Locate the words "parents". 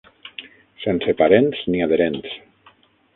1.19-1.61